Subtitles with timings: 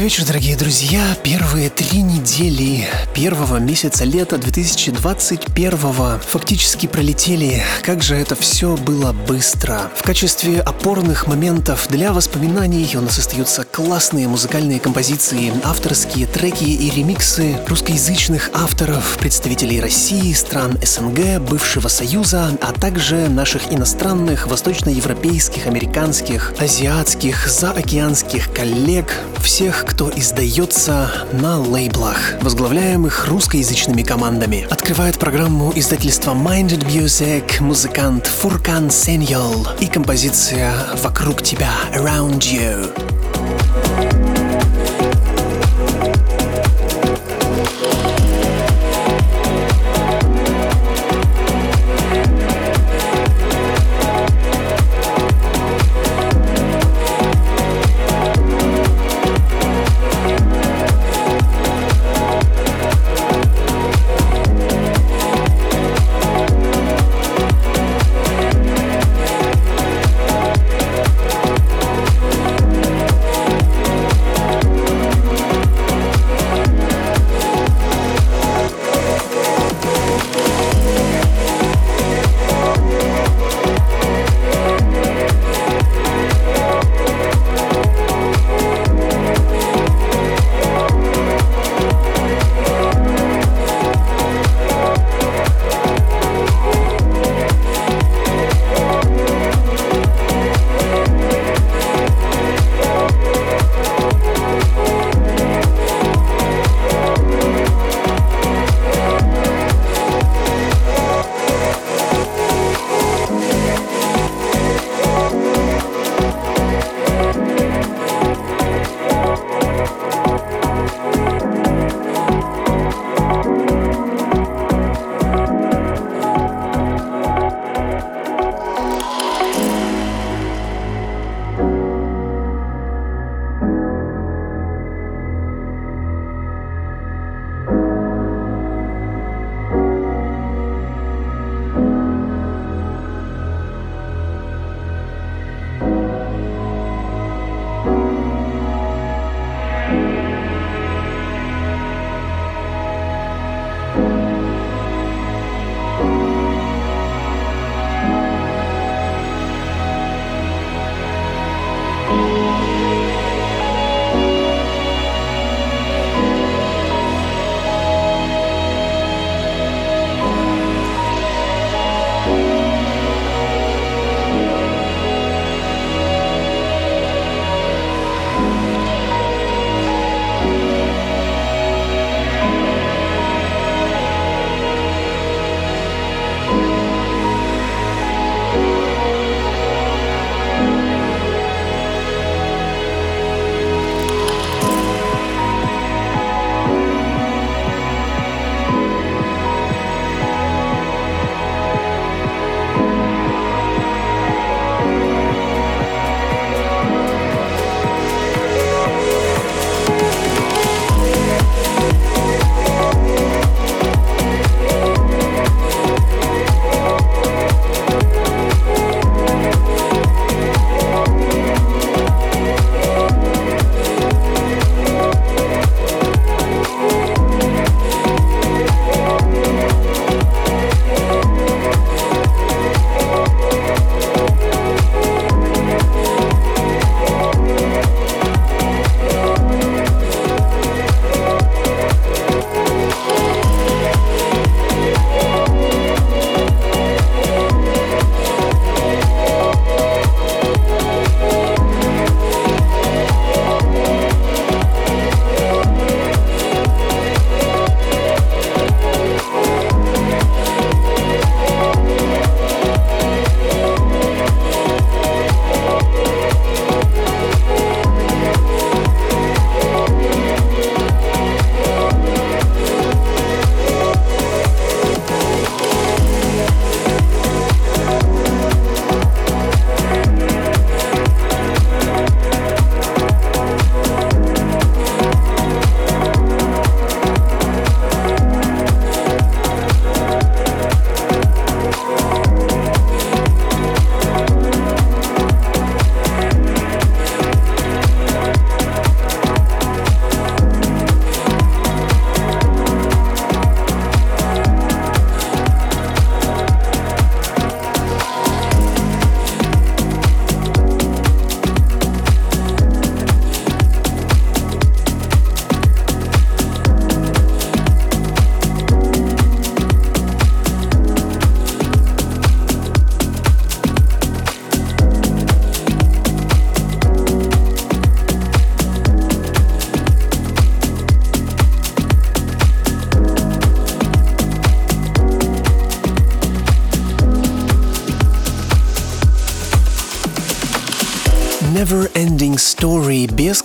[0.00, 1.14] Добрый вечер, дорогие друзья.
[1.22, 7.62] Первые три недели первого месяца лета 2021 фактически пролетели.
[7.82, 9.90] Как же это все было быстро.
[9.94, 16.90] В качестве опорных моментов для воспоминаний у нас остаются классные музыкальные композиции, авторские треки и
[16.90, 26.54] ремиксы русскоязычных авторов, представителей России, стран СНГ, бывшего Союза, а также наших иностранных, восточноевропейских, американских,
[26.58, 29.12] азиатских, заокеанских коллег,
[29.42, 34.66] всех кто издается на лейблах, возглавляемых русскоязычными командами.
[34.70, 44.29] Открывает программу издательства Minded Music музыкант Фуркан Сеньол и композиция «Вокруг тебя» Around You.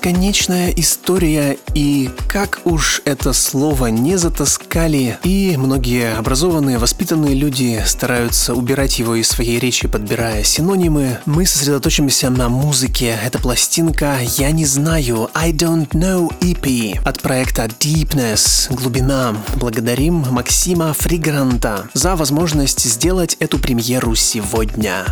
[0.05, 8.53] Бесконечная история, и как уж это слово не затаскали, и многие образованные, воспитанные люди стараются
[8.53, 13.17] убирать его из своей речи, подбирая синонимы, мы сосредоточимся на музыке.
[13.25, 19.35] Это пластинка «Я не знаю» I Don't Know EP от проекта Deepness, глубина.
[19.55, 25.03] Благодарим Максима Фригранта за возможность сделать эту премьеру сегодня.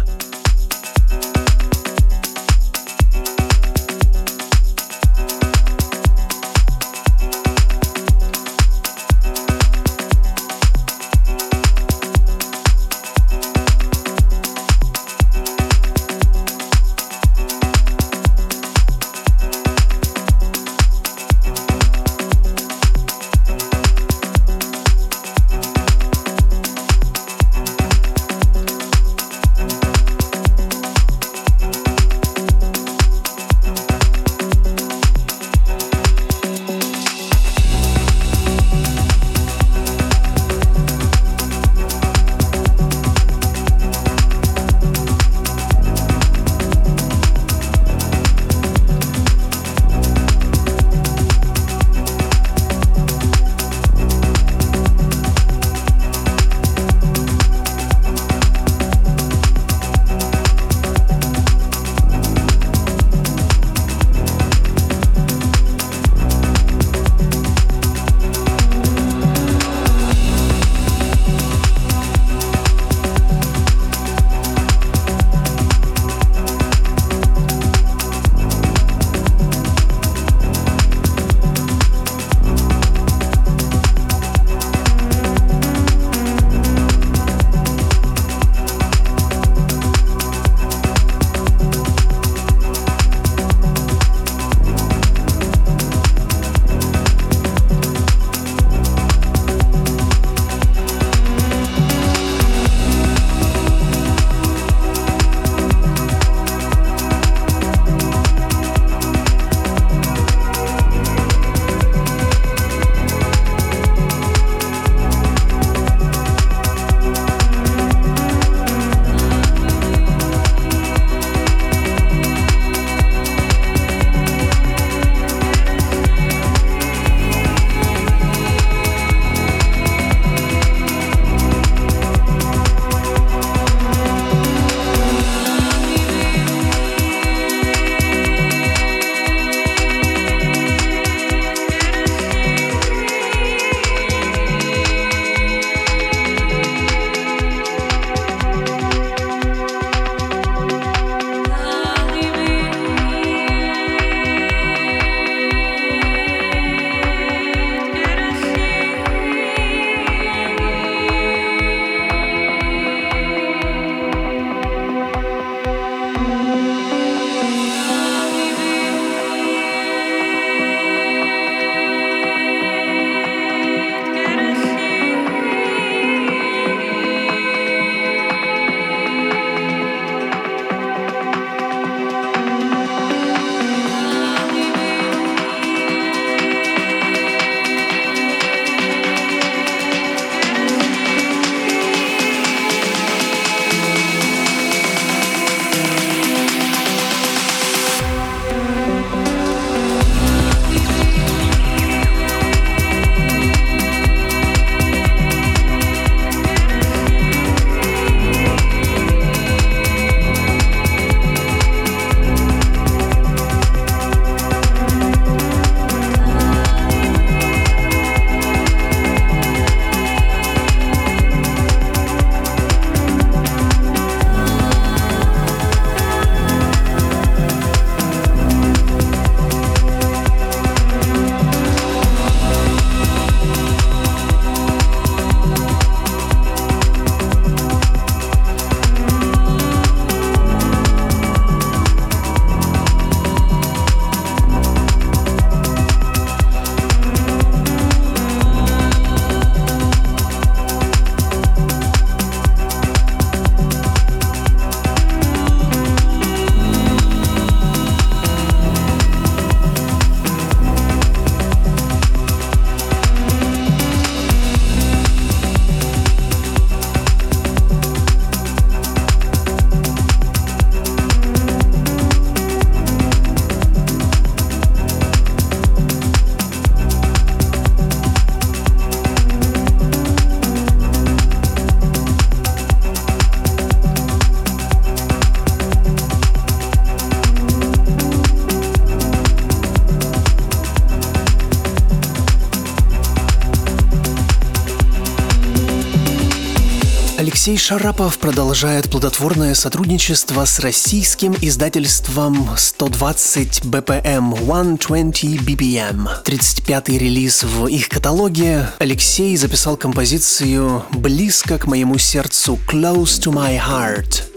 [297.44, 304.34] Алексей Шарапов продолжает плодотворное сотрудничество с российским издательством 120 BPM
[304.78, 306.08] 120 BPM.
[306.24, 308.70] 35-й релиз в их каталоге.
[308.80, 314.33] Алексей записал композицию «Близко к моему сердцу» «Close to my heart».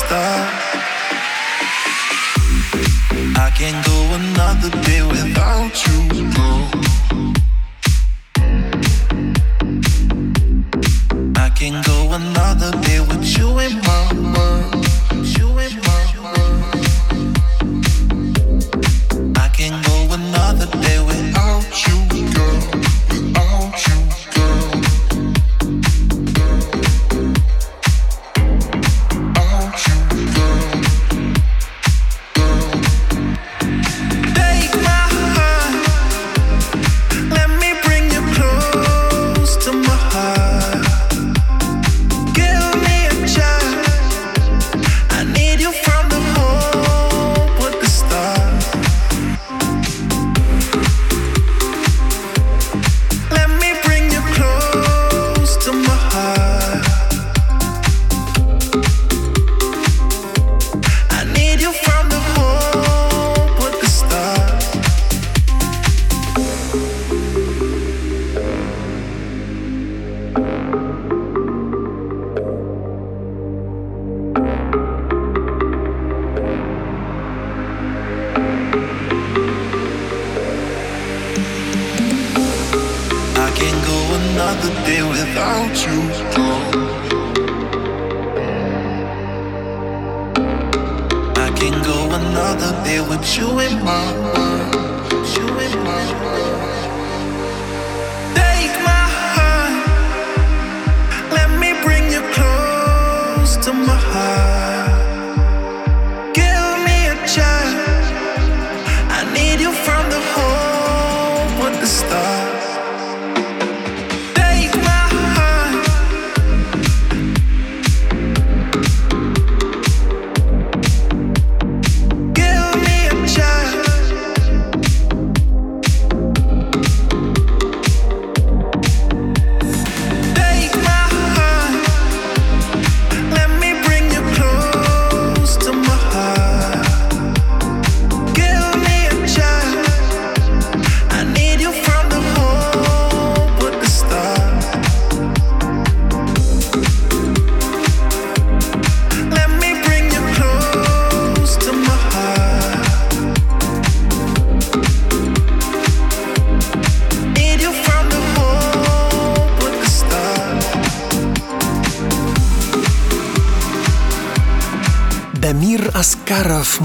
[0.00, 0.48] stop.
[3.44, 6.89] I can't go another day without you.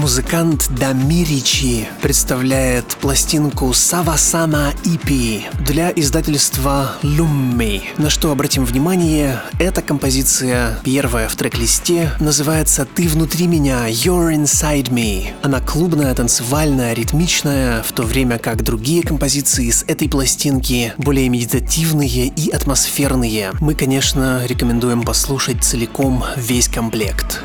[0.06, 7.82] Музыкант Дамиричи, представляет пластинку Савасама Ипи для издательства Lummi.
[7.98, 14.90] На что обратим внимание, эта композиция, первая в трек-листе, называется «Ты внутри меня», «You're inside
[14.90, 15.30] me».
[15.42, 22.28] Она клубная, танцевальная, ритмичная, в то время как другие композиции с этой пластинки более медитативные
[22.28, 23.50] и атмосферные.
[23.58, 27.42] Мы, конечно, рекомендуем послушать целиком весь комплект.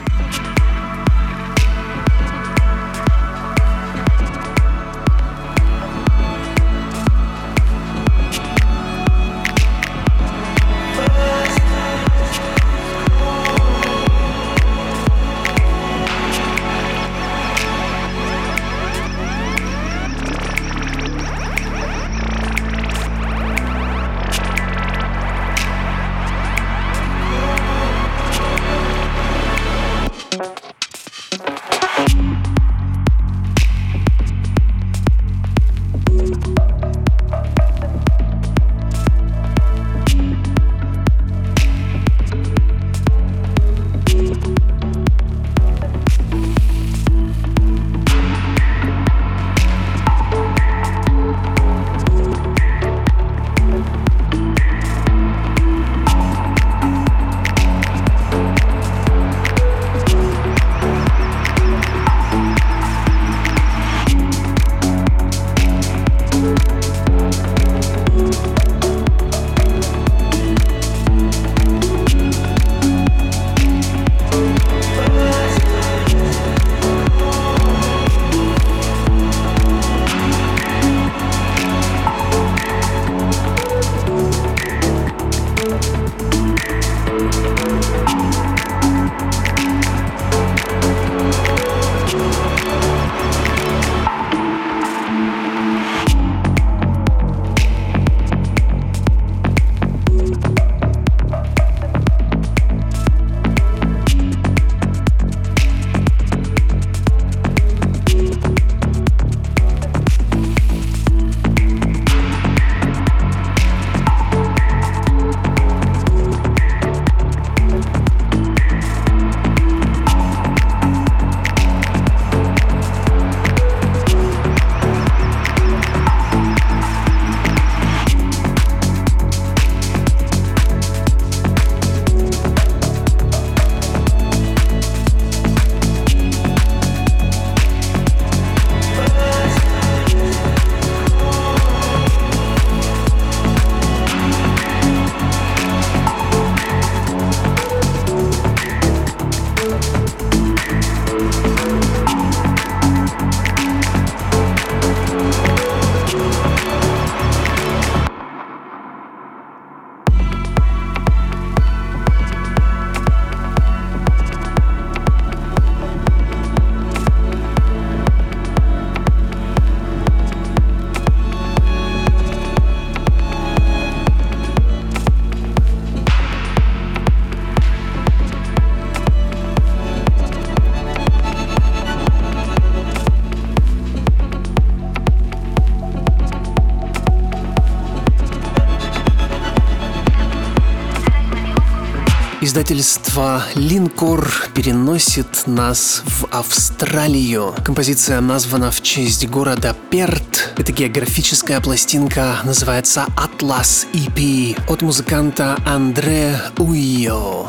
[192.51, 197.55] Издательство Линкор переносит нас в Австралию.
[197.63, 200.53] Композиция названа в честь города Перт.
[200.57, 207.40] Это географическая пластинка, называется Atlas EP от музыканта Андре Уйо.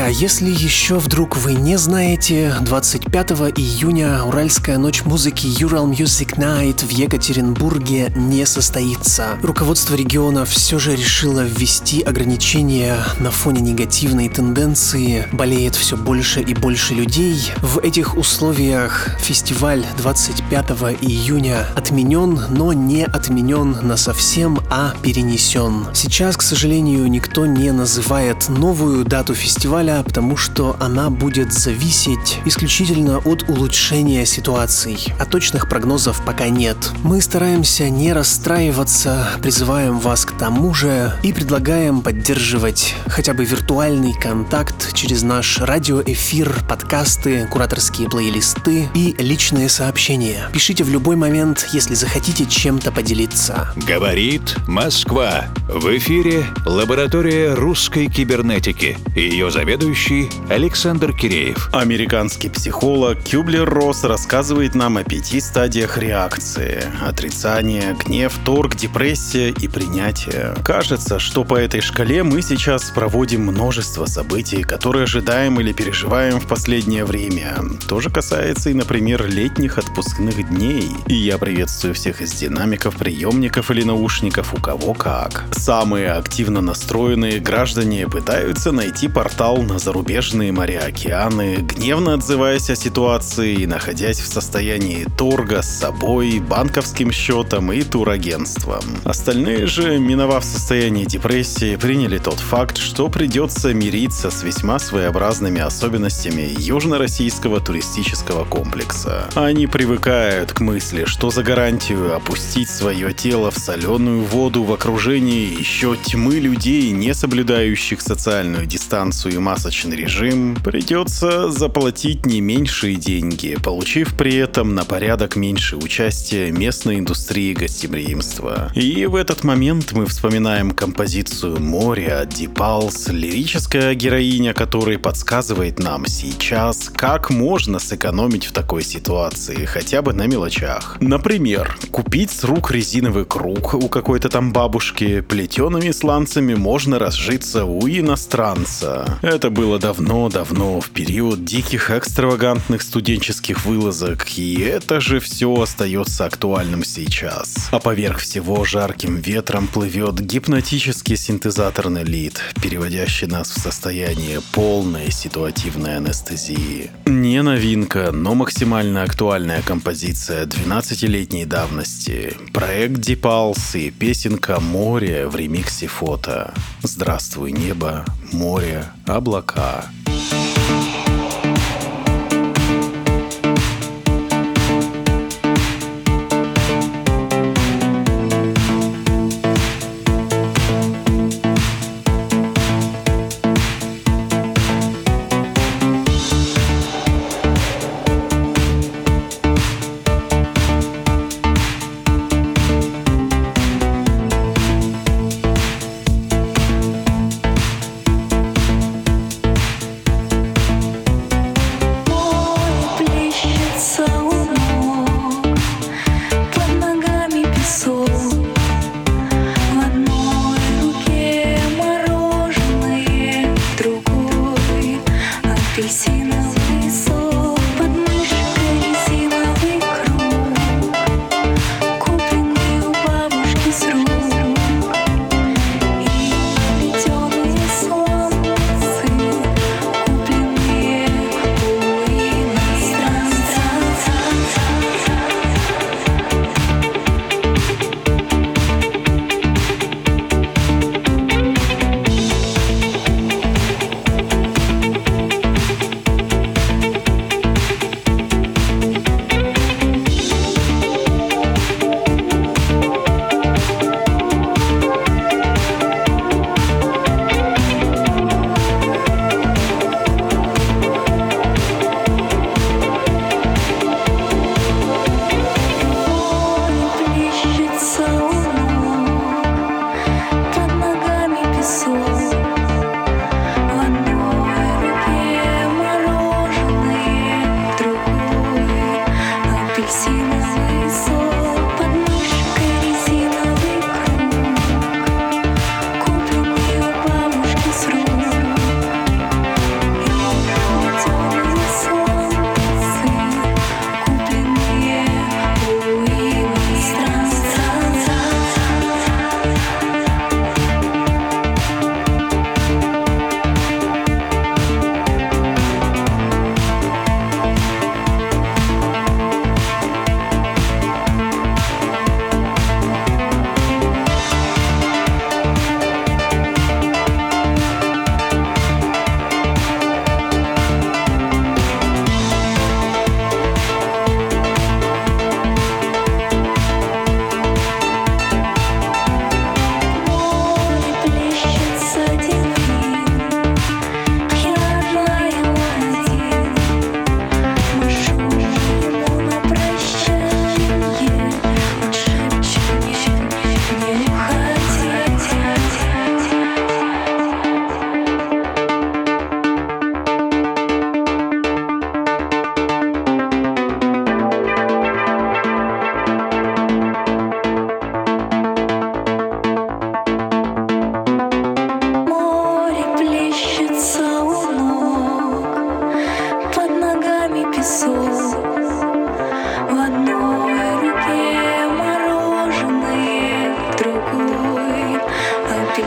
[0.00, 6.86] Друзья, если еще вдруг вы не знаете, 25 июня Уральская ночь музыки Ural Music Night
[6.86, 9.38] в Екатеринбурге не состоится.
[9.42, 15.28] Руководство региона все же решило ввести ограничения на фоне негативной тенденции.
[15.32, 17.52] Болеет все больше и больше людей.
[17.58, 20.70] В этих условиях фестиваль 25
[21.02, 25.88] июня отменен, но не отменен на совсем, а перенесен.
[25.92, 32.38] Сейчас, к сожалению, никто не называет новую дату фестиваля фестиваля, потому что она будет зависеть
[32.44, 36.76] исключительно от улучшения ситуаций, а точных прогнозов пока нет.
[37.02, 44.14] Мы стараемся не расстраиваться, призываем вас к тому же и предлагаем поддерживать хотя бы виртуальный
[44.14, 50.48] контакт через наш радиоэфир, подкасты, кураторские плейлисты и личные сообщения.
[50.52, 53.72] Пишите в любой момент, если захотите чем-то поделиться.
[53.76, 55.46] Говорит Москва.
[55.68, 58.96] В эфире лаборатория русской кибернетики.
[59.14, 61.68] Ее Заведующий Александр Киреев.
[61.72, 66.82] Американский психолог Кюблер-Росс рассказывает нам о пяти стадиях реакции.
[67.00, 70.56] Отрицание, гнев, торг, депрессия и принятие.
[70.64, 76.48] Кажется, что по этой шкале мы сейчас проводим множество событий, которые ожидаем или переживаем в
[76.48, 77.54] последнее время.
[77.88, 80.90] То же касается и, например, летних отпускных дней.
[81.06, 85.44] И я приветствую всех из динамиков, приемников или наушников, у кого как.
[85.52, 93.54] Самые активно настроенные граждане пытаются найти портал на зарубежные моря, океаны, гневно отзываясь о ситуации
[93.54, 98.82] и находясь в состоянии торга с собой, банковским счетом и турагентством.
[99.04, 106.48] Остальные же, миновав состояние депрессии, приняли тот факт, что придется мириться с весьма своеобразными особенностями
[106.58, 109.28] южно-российского туристического комплекса.
[109.34, 115.58] Они привыкают к мысли, что за гарантию опустить свое тело в соленую воду в окружении
[115.58, 123.56] еще тьмы людей, не соблюдающих социальную дистанцию и масочный режим, придется заплатить не меньшие деньги,
[123.60, 128.70] получив при этом на порядок меньше участия местной индустрии гостеприимства.
[128.76, 136.06] И в этот момент мы вспоминаем композицию «Море» от Pulse, лирическая героиня которой подсказывает нам
[136.06, 140.96] сейчас, как можно сэкономить в такой ситуации, хотя бы на мелочах.
[141.00, 147.88] Например, купить с рук резиновый круг у какой-то там бабушки, плетеными сланцами можно разжиться у
[147.88, 149.18] иностранца.
[149.40, 156.84] Это было давно-давно, в период диких экстравагантных студенческих вылазок, и это же все остается актуальным
[156.84, 157.70] сейчас.
[157.70, 165.96] А поверх всего жарким ветром плывет гипнотический синтезаторный лид, переводящий нас в состояние полной ситуативной
[165.96, 166.90] анестезии.
[167.06, 172.36] Не новинка, но максимально актуальная композиция 12-летней давности.
[172.52, 176.52] Проект Pulse и песенка «Море» в ремиксе фото.
[176.82, 179.84] Здравствуй, небо, море, облака.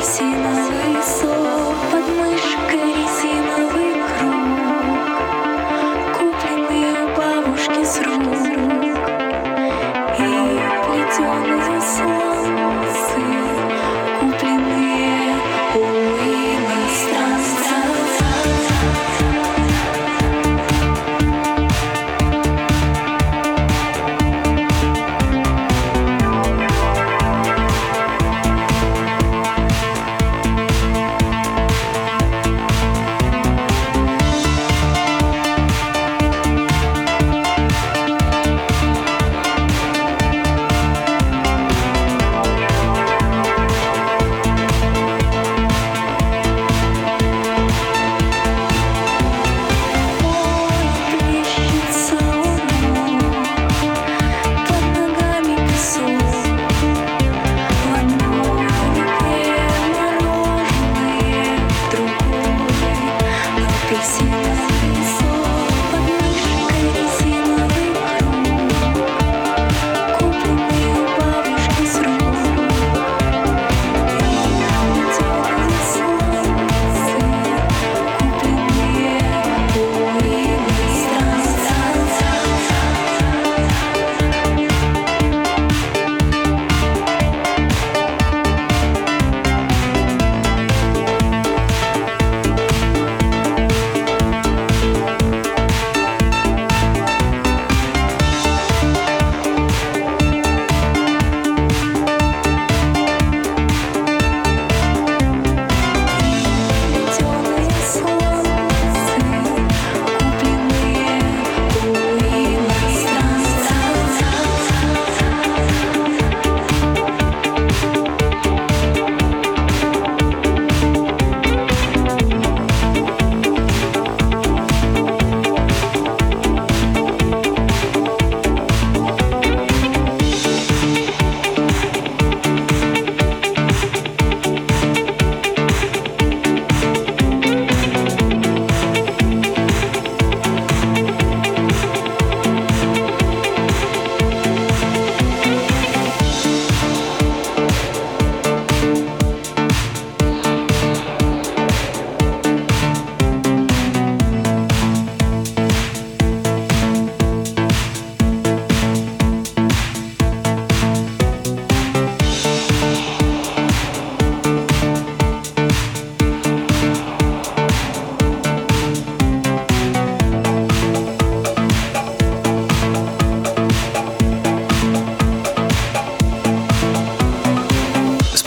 [0.03, 1.32] See the way so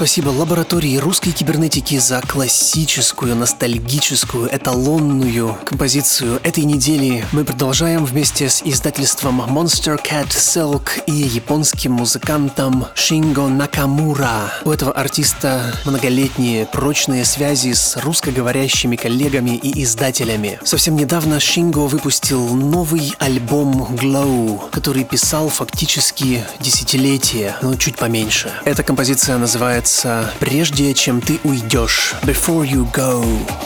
[0.07, 7.25] Спасибо лаборатории русской кибернетики за классическую, ностальгическую, эталонную композицию этой недели.
[7.33, 14.53] Мы продолжаем вместе с издательством Monster Cat Silk и японским музыкантом Шинго Накамура.
[14.64, 20.61] У этого артиста многолетние прочные связи с русскоговорящими коллегами и издателями.
[20.62, 28.53] Совсем недавно Шинго выпустил новый альбом Glow, который писал фактически десятилетие, но чуть поменьше.
[28.64, 33.65] Эта композиция называется называется «Прежде чем ты уйдешь» «Before you go».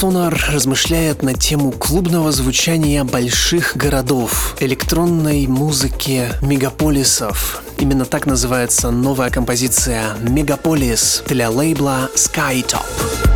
[0.00, 7.62] Сонар размышляет на тему клубного звучания больших городов, электронной музыки мегаполисов.
[7.76, 13.29] Именно так называется новая композиция «Мегаполис» для лейбла Skytop.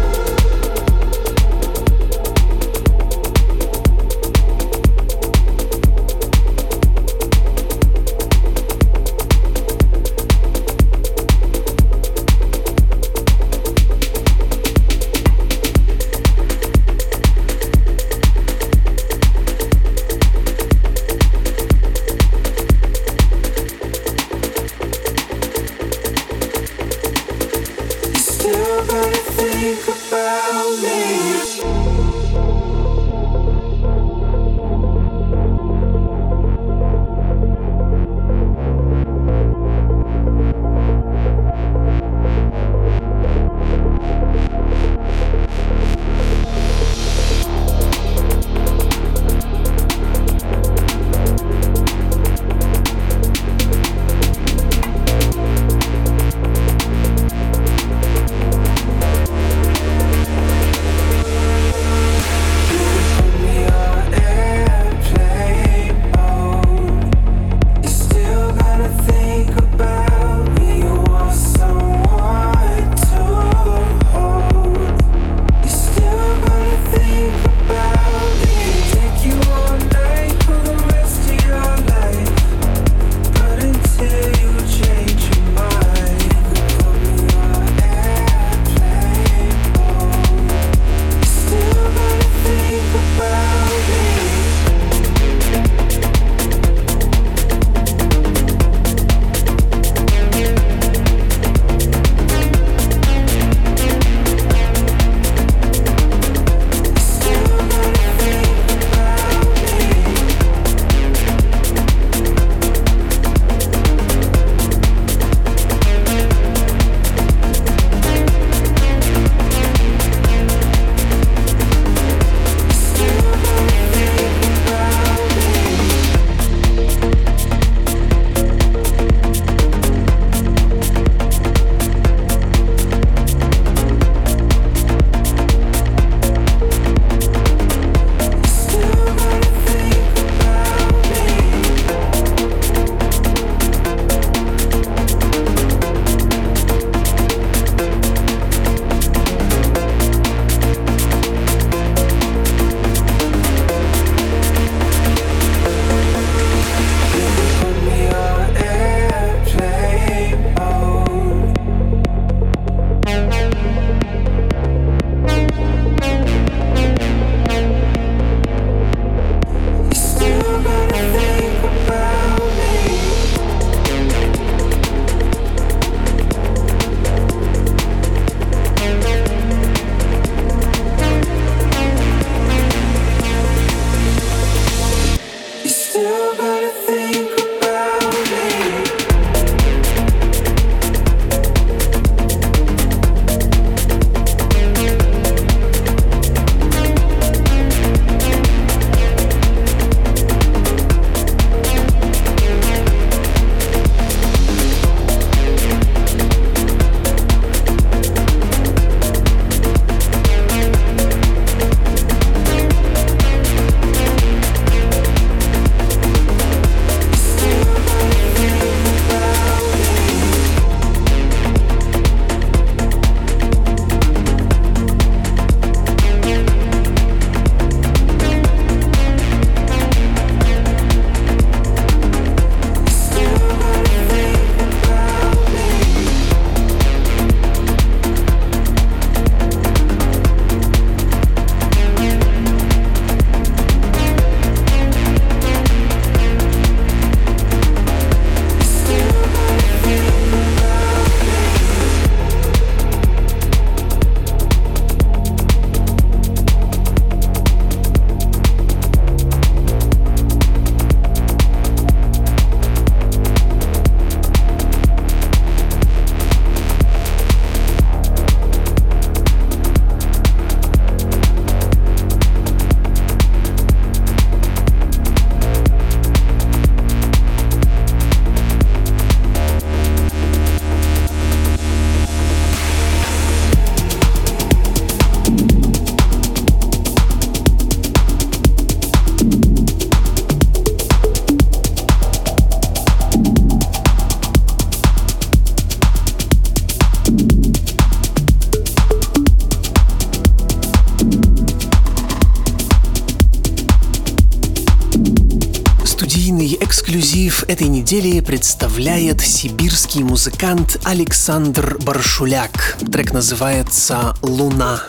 [307.95, 312.77] Недели представляет сибирский музыкант Александр Баршуляк.
[312.91, 314.83] Трек называется «Луна».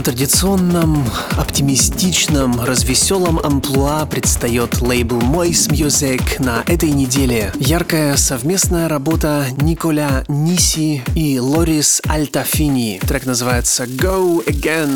[0.00, 1.04] Своем традиционном,
[1.36, 7.52] оптимистичном, развеселом амплуа предстает лейбл Moist Music на этой неделе.
[7.58, 13.00] Яркая совместная работа Николя Ниси и Лорис Альтафини.
[13.06, 14.90] Трек называется Go Again.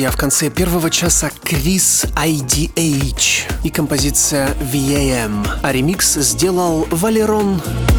[0.00, 7.60] Друзья, в конце первого часа Крис IDH и композиция VAM, а ремикс сделал Валерон.
[7.60, 7.89] Валерон.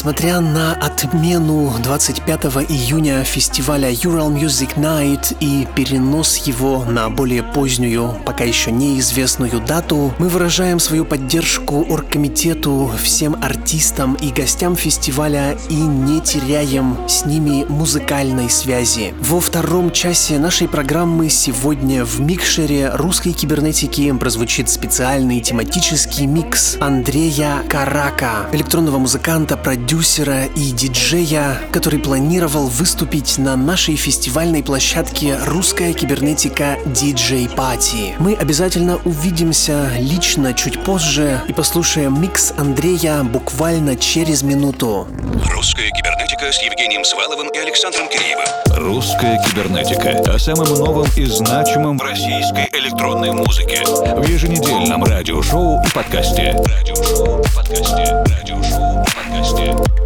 [0.00, 8.16] Несмотря на отмену 25 июня фестиваля Ural Music Night и перенос его на более позднюю,
[8.24, 15.74] пока еще неизвестную дату, мы выражаем свою поддержку оргкомитету, всем артистам и гостям фестиваля и
[15.74, 19.14] не теряем с ними музыкальной связи.
[19.20, 27.62] Во втором часе нашей программы сегодня в микшере русской кибернетики прозвучит специальный тематический микс Андрея
[27.68, 36.78] Карака, электронного музыканта, продюсера и диджея, который планировал выступить на нашей фестивальной площадке «Русская кибернетика
[36.86, 38.14] DJ Party».
[38.18, 45.06] Мы обязательно увидимся лично чуть позже и послушаем микс Андрея буквально через минуту.
[45.52, 48.46] Русская кибернетика с Евгением Сваловым и Александром Киреевым.
[48.76, 55.90] Русская кибернетика о самом новом и значимом в российской электронной музыке в еженедельном радиошоу и
[55.90, 56.56] подкасте.
[56.78, 58.24] Радиошоу и подкасте.
[58.26, 59.99] Радиошоу и подкасте.